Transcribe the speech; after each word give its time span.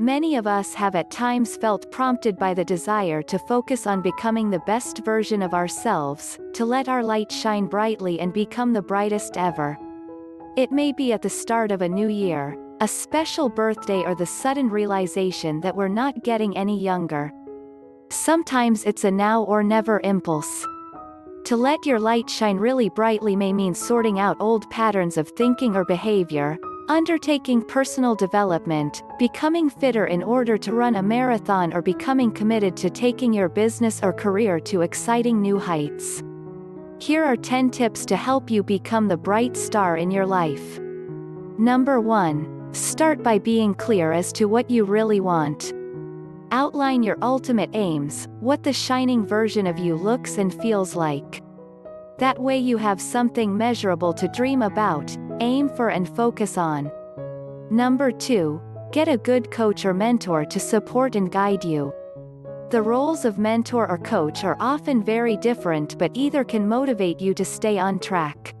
Many 0.00 0.36
of 0.36 0.46
us 0.46 0.72
have 0.72 0.94
at 0.94 1.10
times 1.10 1.58
felt 1.58 1.92
prompted 1.92 2.38
by 2.38 2.54
the 2.54 2.64
desire 2.64 3.20
to 3.24 3.38
focus 3.38 3.86
on 3.86 4.00
becoming 4.00 4.48
the 4.48 4.60
best 4.60 5.04
version 5.04 5.42
of 5.42 5.52
ourselves, 5.52 6.38
to 6.54 6.64
let 6.64 6.88
our 6.88 7.04
light 7.04 7.30
shine 7.30 7.66
brightly 7.66 8.18
and 8.18 8.32
become 8.32 8.72
the 8.72 8.80
brightest 8.80 9.36
ever. 9.36 9.76
It 10.56 10.72
may 10.72 10.92
be 10.92 11.12
at 11.12 11.20
the 11.20 11.28
start 11.28 11.70
of 11.70 11.82
a 11.82 11.88
new 11.88 12.08
year, 12.08 12.56
a 12.80 12.88
special 12.88 13.50
birthday 13.50 14.00
or 14.00 14.14
the 14.14 14.24
sudden 14.24 14.70
realization 14.70 15.60
that 15.60 15.76
we're 15.76 15.88
not 15.88 16.24
getting 16.24 16.56
any 16.56 16.80
younger. 16.80 17.30
Sometimes 18.10 18.84
it's 18.84 19.04
a 19.04 19.10
now 19.10 19.42
or 19.42 19.62
never 19.62 20.00
impulse. 20.02 20.66
To 21.44 21.56
let 21.58 21.84
your 21.84 22.00
light 22.00 22.30
shine 22.30 22.56
really 22.56 22.88
brightly 22.88 23.36
may 23.36 23.52
mean 23.52 23.74
sorting 23.74 24.18
out 24.18 24.38
old 24.40 24.70
patterns 24.70 25.18
of 25.18 25.28
thinking 25.36 25.76
or 25.76 25.84
behavior, 25.84 26.58
Undertaking 26.90 27.62
personal 27.62 28.16
development, 28.16 29.04
becoming 29.16 29.70
fitter 29.70 30.06
in 30.06 30.24
order 30.24 30.58
to 30.58 30.72
run 30.72 30.96
a 30.96 31.02
marathon 31.04 31.72
or 31.72 31.80
becoming 31.80 32.32
committed 32.32 32.76
to 32.78 32.90
taking 32.90 33.32
your 33.32 33.48
business 33.48 34.00
or 34.02 34.12
career 34.12 34.58
to 34.58 34.80
exciting 34.80 35.40
new 35.40 35.56
heights. 35.56 36.20
Here 36.98 37.24
are 37.24 37.36
10 37.36 37.70
tips 37.70 38.04
to 38.06 38.16
help 38.16 38.50
you 38.50 38.64
become 38.64 39.06
the 39.06 39.16
bright 39.16 39.56
star 39.56 39.98
in 39.98 40.10
your 40.10 40.26
life. 40.26 40.80
Number 41.60 42.00
1. 42.00 42.70
Start 42.72 43.22
by 43.22 43.38
being 43.38 43.72
clear 43.72 44.10
as 44.10 44.32
to 44.32 44.46
what 44.46 44.68
you 44.68 44.82
really 44.82 45.20
want. 45.20 45.72
Outline 46.50 47.04
your 47.04 47.18
ultimate 47.22 47.70
aims, 47.72 48.26
what 48.40 48.64
the 48.64 48.72
shining 48.72 49.24
version 49.24 49.68
of 49.68 49.78
you 49.78 49.94
looks 49.94 50.38
and 50.38 50.52
feels 50.60 50.96
like. 50.96 51.40
That 52.18 52.40
way 52.40 52.58
you 52.58 52.78
have 52.78 53.00
something 53.00 53.56
measurable 53.56 54.12
to 54.14 54.26
dream 54.26 54.62
about, 54.62 55.16
aim 55.40 55.68
for 55.68 55.88
and 55.90 56.08
focus 56.08 56.56
on. 56.56 56.90
Number 57.70 58.10
2. 58.10 58.60
Get 58.92 59.08
a 59.08 59.16
good 59.16 59.50
coach 59.50 59.84
or 59.84 59.94
mentor 59.94 60.44
to 60.44 60.60
support 60.60 61.16
and 61.16 61.30
guide 61.30 61.64
you. 61.64 61.92
The 62.70 62.82
roles 62.82 63.24
of 63.24 63.38
mentor 63.38 63.88
or 63.88 63.98
coach 63.98 64.44
are 64.44 64.56
often 64.60 65.02
very 65.02 65.36
different 65.36 65.98
but 65.98 66.12
either 66.14 66.44
can 66.44 66.68
motivate 66.68 67.20
you 67.20 67.34
to 67.34 67.44
stay 67.44 67.78
on 67.78 67.98
track. 67.98 68.54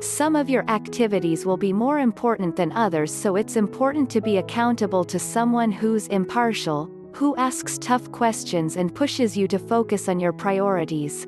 Some 0.00 0.34
of 0.34 0.48
your 0.48 0.68
activities 0.70 1.44
will 1.44 1.58
be 1.58 1.72
more 1.72 1.98
important 1.98 2.56
than 2.56 2.72
others 2.72 3.12
so 3.12 3.36
it's 3.36 3.56
important 3.56 4.08
to 4.10 4.20
be 4.20 4.38
accountable 4.38 5.04
to 5.04 5.18
someone 5.18 5.70
who's 5.70 6.06
impartial, 6.08 6.90
who 7.12 7.36
asks 7.36 7.76
tough 7.78 8.10
questions 8.10 8.76
and 8.76 8.94
pushes 8.94 9.36
you 9.36 9.46
to 9.48 9.58
focus 9.58 10.08
on 10.08 10.18
your 10.18 10.32
priorities. 10.32 11.26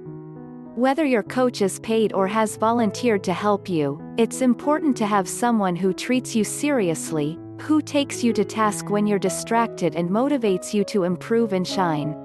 Whether 0.77 1.05
your 1.05 1.23
coach 1.23 1.61
is 1.61 1.78
paid 1.81 2.15
or 2.15 2.27
has 2.27 2.56
volunteered 2.56 3.23
to 3.25 3.34
help 3.34 3.69
you, 3.69 4.01
it's 4.17 4.41
important 4.41 4.97
to 4.97 5.06
have 5.06 5.29
someone 5.29 5.77
who 5.77 5.92
treats 5.92 6.34
you 6.34 6.45
seriously, 6.45 7.39
who 7.61 7.83
takes 7.83 8.25
you 8.25 8.33
to 8.33 8.42
task 8.42 8.89
when 8.89 9.06
you're 9.06 9.19
distracted 9.19 9.97
and 9.97 10.09
motivates 10.09 10.73
you 10.73 10.83
to 10.84 11.05
improve 11.05 11.53
and 11.53 11.69
shine. 11.69 12.17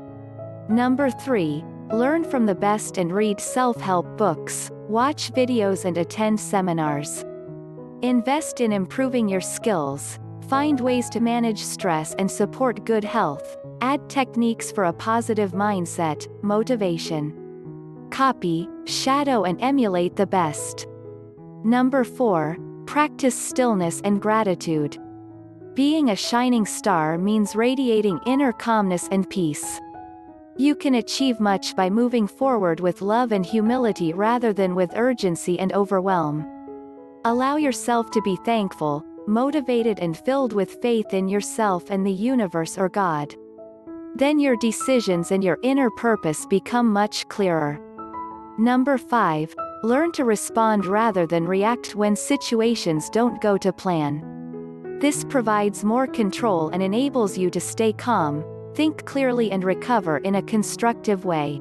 Number 0.69 1.09
3. 1.09 1.61
Learn 1.91 2.23
from 2.23 2.45
the 2.45 2.55
best 2.55 2.97
and 2.97 3.13
read 3.13 3.41
self-help 3.41 4.17
books, 4.17 4.71
watch 4.87 5.33
videos 5.33 5.83
and 5.83 5.97
attend 5.97 6.39
seminars. 6.39 7.25
Invest 8.01 8.61
in 8.61 8.71
improving 8.71 9.27
your 9.27 9.41
skills, 9.41 10.19
find 10.47 10.79
ways 10.79 11.09
to 11.09 11.19
manage 11.19 11.61
stress 11.61 12.13
and 12.13 12.31
support 12.31 12.85
good 12.85 13.03
health, 13.03 13.57
add 13.81 14.09
techniques 14.09 14.71
for 14.71 14.85
a 14.85 14.93
positive 14.93 15.51
mindset, 15.51 16.27
motivation 16.41 17.43
copy, 18.07 18.67
shadow 18.85 19.43
and 19.43 19.61
emulate 19.61 20.15
the 20.15 20.25
best. 20.25 20.87
Number 21.63 22.03
4. 22.03 22.57
Practice 22.85 23.35
stillness 23.35 24.01
and 24.03 24.21
gratitude. 24.21 24.97
Being 25.73 26.09
a 26.09 26.15
shining 26.15 26.65
star 26.65 27.17
means 27.17 27.55
radiating 27.55 28.19
inner 28.25 28.51
calmness 28.51 29.07
and 29.11 29.29
peace. 29.29 29.79
You 30.57 30.75
can 30.75 30.95
achieve 30.95 31.39
much 31.39 31.75
by 31.75 31.89
moving 31.89 32.27
forward 32.27 32.79
with 32.79 33.03
love 33.03 33.31
and 33.31 33.45
humility 33.45 34.11
rather 34.13 34.53
than 34.53 34.73
with 34.73 34.95
urgency 34.95 35.59
and 35.59 35.71
overwhelm. 35.73 36.45
Allow 37.25 37.57
yourself 37.57 38.09
to 38.11 38.21
be 38.23 38.37
thankful, 38.37 39.05
motivated 39.27 39.99
and 39.99 40.17
filled 40.17 40.53
with 40.53 40.81
faith 40.81 41.13
in 41.13 41.27
yourself 41.27 41.91
and 41.91 42.05
the 42.05 42.11
universe 42.11 42.77
or 42.77 42.89
God. 42.89 43.35
Then 44.15 44.39
your 44.39 44.55
decisions 44.55 45.31
and 45.31 45.43
your 45.43 45.59
inner 45.61 45.91
purpose 45.91 46.47
become 46.47 46.91
much 46.91 47.27
clearer. 47.27 47.79
Number 48.59 48.97
5. 48.97 49.55
Learn 49.83 50.11
to 50.13 50.23
respond 50.23 50.87
rather 50.87 51.27
than 51.27 51.45
react 51.45 51.93
when 51.93 52.15
situations 52.15 53.07
don't 53.11 53.39
go 53.39 53.55
to 53.55 53.71
plan. 53.71 54.97
This 54.99 55.23
provides 55.23 55.83
more 55.83 56.07
control 56.07 56.69
and 56.69 56.81
enables 56.81 57.37
you 57.37 57.51
to 57.51 57.59
stay 57.59 57.93
calm, 57.93 58.43
think 58.73 59.05
clearly 59.05 59.51
and 59.51 59.63
recover 59.63 60.17
in 60.17 60.35
a 60.35 60.41
constructive 60.41 61.23
way. 61.23 61.59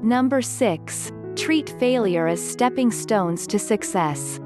Number 0.00 0.42
6. 0.42 1.10
Treat 1.34 1.70
failure 1.80 2.28
as 2.28 2.40
stepping 2.40 2.92
stones 2.92 3.44
to 3.48 3.58
success. 3.58 4.38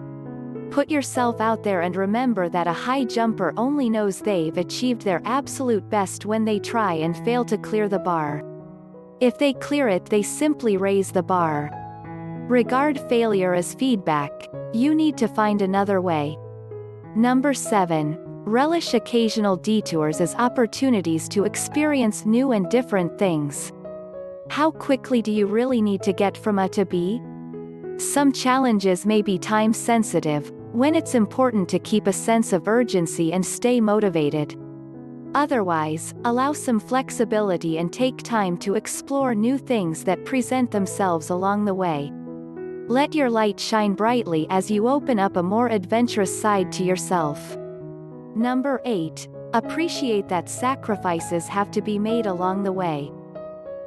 Put 0.70 0.90
yourself 0.90 1.42
out 1.42 1.62
there 1.62 1.82
and 1.82 1.94
remember 1.94 2.48
that 2.48 2.66
a 2.66 2.72
high 2.72 3.04
jumper 3.04 3.52
only 3.58 3.90
knows 3.90 4.20
they've 4.20 4.56
achieved 4.56 5.02
their 5.02 5.20
absolute 5.26 5.90
best 5.90 6.24
when 6.24 6.46
they 6.46 6.58
try 6.58 6.94
and 6.94 7.22
fail 7.22 7.44
to 7.44 7.58
clear 7.58 7.86
the 7.86 7.98
bar. 7.98 8.42
If 9.20 9.38
they 9.38 9.54
clear 9.54 9.88
it 9.88 10.04
they 10.06 10.22
simply 10.22 10.76
raise 10.76 11.10
the 11.10 11.22
bar. 11.22 11.70
Regard 12.48 13.00
failure 13.08 13.54
as 13.54 13.74
feedback, 13.74 14.30
you 14.72 14.94
need 14.94 15.16
to 15.16 15.26
find 15.26 15.62
another 15.62 16.00
way. 16.00 16.36
Number 17.14 17.54
7. 17.54 18.18
Relish 18.44 18.94
occasional 18.94 19.56
detours 19.56 20.20
as 20.20 20.34
opportunities 20.34 21.28
to 21.30 21.44
experience 21.44 22.26
new 22.26 22.52
and 22.52 22.68
different 22.68 23.18
things. 23.18 23.72
How 24.50 24.70
quickly 24.70 25.22
do 25.22 25.32
you 25.32 25.46
really 25.46 25.80
need 25.80 26.02
to 26.02 26.12
get 26.12 26.36
from 26.36 26.58
A 26.58 26.68
to 26.68 26.84
B? 26.84 27.20
Some 27.96 28.32
challenges 28.32 29.06
may 29.06 29.22
be 29.22 29.38
time 29.38 29.72
sensitive, 29.72 30.52
when 30.72 30.94
it's 30.94 31.14
important 31.14 31.70
to 31.70 31.78
keep 31.78 32.06
a 32.06 32.12
sense 32.12 32.52
of 32.52 32.68
urgency 32.68 33.32
and 33.32 33.44
stay 33.44 33.80
motivated. 33.80 34.54
Otherwise, 35.34 36.14
allow 36.24 36.52
some 36.52 36.80
flexibility 36.80 37.78
and 37.78 37.92
take 37.92 38.22
time 38.22 38.56
to 38.58 38.74
explore 38.74 39.34
new 39.34 39.58
things 39.58 40.04
that 40.04 40.24
present 40.24 40.70
themselves 40.70 41.30
along 41.30 41.64
the 41.64 41.74
way. 41.74 42.12
Let 42.88 43.14
your 43.14 43.28
light 43.28 43.58
shine 43.58 43.94
brightly 43.94 44.46
as 44.48 44.70
you 44.70 44.88
open 44.88 45.18
up 45.18 45.36
a 45.36 45.42
more 45.42 45.68
adventurous 45.68 46.40
side 46.40 46.70
to 46.72 46.84
yourself. 46.84 47.56
Number 48.36 48.80
8. 48.84 49.28
Appreciate 49.54 50.28
that 50.28 50.48
sacrifices 50.48 51.48
have 51.48 51.70
to 51.72 51.82
be 51.82 51.98
made 51.98 52.26
along 52.26 52.62
the 52.62 52.72
way. 52.72 53.10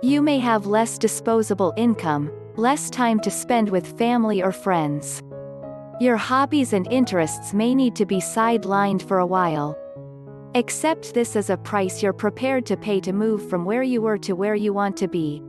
You 0.02 0.22
may 0.22 0.40
have 0.40 0.66
less 0.66 0.98
disposable 0.98 1.74
income, 1.78 2.32
less 2.56 2.90
time 2.90 3.20
to 3.22 3.32
spend 3.32 3.70
with 3.70 3.98
family 3.98 4.42
or 4.42 4.52
friends. 4.52 5.22
Your 6.00 6.18
hobbies 6.18 6.74
and 6.74 6.88
interests 6.92 7.54
may 7.54 7.76
need 7.76 7.96
to 7.98 8.06
be 8.06 8.20
sidelined 8.20 9.02
for 9.02 9.20
a 9.20 9.26
while, 9.26 9.78
Accept 10.56 11.14
this 11.14 11.36
as 11.36 11.52
a 11.52 11.58
price 11.58 12.02
you're 12.02 12.12
prepared 12.12 12.66
to 12.66 12.76
pay 12.76 13.00
to 13.02 13.14
move 13.14 13.48
from 13.48 13.66
where 13.66 13.84
you 13.84 14.02
were 14.02 14.18
to 14.18 14.34
where 14.34 14.56
you 14.56 14.74
want 14.74 14.98
to 14.98 15.08
be. 15.08 15.44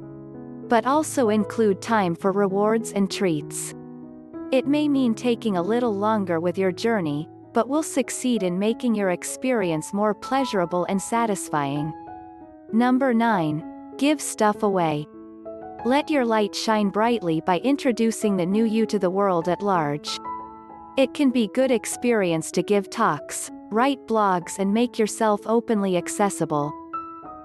But 0.69 0.85
also 0.85 1.31
include 1.31 1.81
time 1.81 2.15
for 2.15 2.33
rewards 2.33 2.93
and 2.93 3.11
treats. 3.11 3.75
It 4.53 4.67
may 4.67 4.89
mean 4.89 5.15
taking 5.15 5.57
a 5.57 5.63
little 5.63 5.97
longer 5.97 6.39
with 6.39 6.59
your 6.59 6.71
journey, 6.71 7.31
but 7.55 7.67
will 7.67 7.83
succeed 7.83 8.43
in 8.43 8.59
making 8.59 8.95
your 8.95 9.11
experience 9.11 9.95
more 9.95 10.13
pleasurable 10.13 10.85
and 10.85 11.01
satisfying. 11.01 11.95
Number 12.73 13.15
9. 13.15 13.95
Give 13.97 14.21
stuff 14.21 14.63
away. 14.63 15.07
Let 15.87 16.11
your 16.11 16.27
light 16.27 16.55
shine 16.55 16.91
brightly 16.91 17.41
by 17.41 17.59
introducing 17.61 18.37
the 18.37 18.45
new 18.45 18.65
you 18.65 18.85
to 18.85 18.99
the 18.99 19.09
world 19.09 19.49
at 19.49 19.63
large. 19.63 20.21
It 20.99 21.15
can 21.15 21.31
be 21.31 21.49
good 21.55 21.71
experience 21.71 22.51
to 22.51 22.63
give 22.63 22.91
talks, 22.91 23.51
write 23.71 24.07
blogs 24.07 24.59
and 24.59 24.75
make 24.75 24.99
yourself 24.99 25.41
openly 25.47 25.97
accessible. 25.97 26.73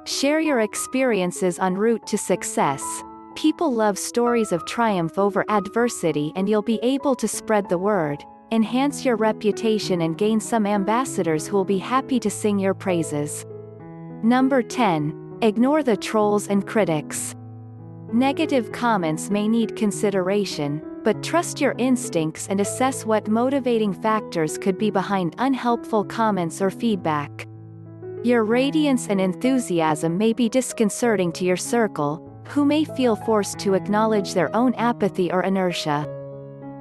Share 0.06 0.40
your 0.40 0.62
experiences 0.62 1.60
en 1.60 1.76
route 1.76 2.06
to 2.08 2.18
success. 2.18 2.84
People 3.36 3.74
love 3.74 3.98
stories 3.98 4.52
of 4.52 4.66
triumph 4.66 5.18
over 5.18 5.46
adversity 5.50 6.32
and 6.36 6.48
you'll 6.50 6.62
be 6.62 6.80
able 6.82 7.16
to 7.16 7.28
spread 7.28 7.68
the 7.70 7.78
word, 7.78 8.24
enhance 8.52 9.04
your 9.04 9.16
reputation 9.16 10.02
and 10.02 10.18
gain 10.18 10.40
some 10.40 10.66
ambassadors 10.66 11.48
who'll 11.48 11.66
be 11.66 11.78
happy 11.78 12.20
to 12.20 12.30
sing 12.30 12.58
your 12.58 12.74
praises. 12.74 13.46
Number 14.24 14.62
10. 14.62 15.40
Ignore 15.42 15.84
the 15.84 15.98
trolls 15.98 16.48
and 16.48 16.66
critics. 16.66 17.36
Negative 18.14 18.72
comments 18.72 19.30
may 19.30 19.48
need 19.48 19.76
consideration, 19.76 20.82
but 21.06 21.22
trust 21.22 21.62
your 21.62 21.76
instincts 21.78 22.48
and 22.50 22.60
assess 22.60 23.06
what 23.06 23.28
motivating 23.28 23.94
factors 23.94 24.58
could 24.58 24.76
be 24.76 24.90
behind 24.90 25.36
unhelpful 25.38 26.04
comments 26.04 26.64
or 26.64 26.72
feedback. 26.72 27.48
Your 28.24 28.44
radiance 28.44 29.08
and 29.08 29.22
enthusiasm 29.22 30.18
may 30.18 30.34
be 30.34 30.50
disconcerting 30.50 31.32
to 31.34 31.46
your 31.46 31.58
circle, 31.58 32.42
who 32.48 32.66
may 32.66 32.84
feel 32.84 33.16
forced 33.16 33.60
to 33.60 33.76
acknowledge 33.76 34.34
their 34.34 34.54
own 34.56 34.74
apathy 34.74 35.32
or 35.32 35.44
inertia. 35.44 36.08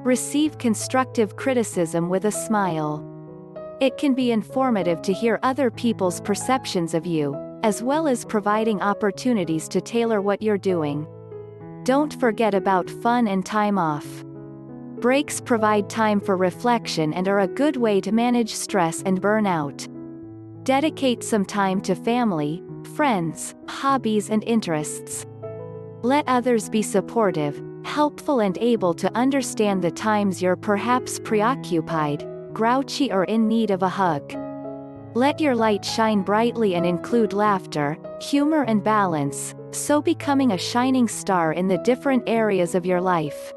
Receive 0.03 0.57
constructive 0.57 1.35
criticism 1.35 2.09
with 2.09 2.25
a 2.25 2.31
smile. 2.31 3.05
It 3.79 3.99
can 3.99 4.15
be 4.15 4.31
informative 4.31 5.03
to 5.03 5.13
hear 5.13 5.39
other 5.43 5.69
people's 5.69 6.19
perceptions 6.19 6.95
of 6.95 7.05
you, 7.05 7.35
as 7.61 7.83
well 7.83 8.07
as 8.07 8.25
providing 8.25 8.81
opportunities 8.81 9.67
to 9.69 9.81
tailor 9.81 10.19
what 10.19 10.41
you're 10.41 10.57
doing. 10.57 11.05
Don't 11.85 12.19
forget 12.19 12.55
about 12.55 12.89
fun 12.89 13.27
and 13.27 13.45
time 13.45 13.77
off. 13.77 14.07
Breaks 14.99 15.39
provide 15.39 15.87
time 15.87 16.19
for 16.19 16.35
reflection 16.35 17.13
and 17.13 17.27
are 17.27 17.41
a 17.41 17.47
good 17.47 17.77
way 17.77 18.01
to 18.01 18.11
manage 18.11 18.55
stress 18.55 19.03
and 19.03 19.21
burnout. 19.21 19.87
Dedicate 20.63 21.23
some 21.23 21.45
time 21.45 21.79
to 21.81 21.93
family, 21.93 22.63
friends, 22.95 23.53
hobbies 23.69 24.31
and 24.31 24.43
interests. 24.45 25.27
Let 26.01 26.27
others 26.27 26.69
be 26.69 26.81
supportive, 26.81 27.61
helpful 27.83 28.39
and 28.39 28.57
able 28.57 28.95
to 28.95 29.15
understand 29.15 29.83
the 29.83 29.91
times 29.91 30.41
you're 30.41 30.55
perhaps 30.55 31.19
preoccupied, 31.19 32.27
grouchy 32.51 33.11
or 33.11 33.25
in 33.25 33.47
need 33.47 33.69
of 33.69 33.83
a 33.83 33.89
hug. 33.89 34.44
Let 35.15 35.39
your 35.39 35.55
light 35.55 35.85
shine 35.85 36.23
brightly 36.23 36.75
and 36.75 36.85
include 36.85 37.31
laughter, 37.31 37.97
humor 38.19 38.63
and 38.63 38.83
balance, 38.83 39.55
so 39.71 40.01
becoming 40.01 40.51
a 40.51 40.57
shining 40.57 41.07
star 41.07 41.53
in 41.53 41.69
the 41.69 41.77
different 41.85 42.23
areas 42.27 42.75
of 42.75 42.85
your 42.85 42.99
life. 42.99 43.53